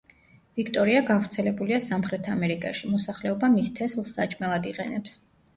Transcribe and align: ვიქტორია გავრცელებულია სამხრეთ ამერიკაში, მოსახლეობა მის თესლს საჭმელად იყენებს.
ვიქტორია 0.59 1.01
გავრცელებულია 1.09 1.79
სამხრეთ 1.89 2.29
ამერიკაში, 2.37 2.89
მოსახლეობა 2.95 3.53
მის 3.59 3.71
თესლს 3.81 4.15
საჭმელად 4.17 4.71
იყენებს. 4.73 5.19